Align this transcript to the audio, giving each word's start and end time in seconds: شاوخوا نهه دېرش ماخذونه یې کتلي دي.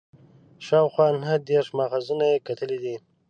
شاوخوا 0.65 1.07
نهه 1.21 1.35
دېرش 1.49 1.67
ماخذونه 1.77 2.25
یې 2.31 2.43
کتلي 2.47 2.77
دي. 2.83 2.95